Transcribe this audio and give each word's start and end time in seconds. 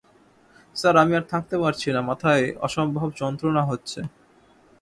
Sir, 0.75 0.95
আমি 1.03 1.13
আর 1.19 1.25
থাকতে 1.33 1.55
পারছি 1.63 1.87
না, 1.95 2.01
মাথায় 2.09 2.43
অসম্ভব 2.67 3.07
যন্ত্রণা 3.21 3.63
হচ্ছে। 3.69 3.99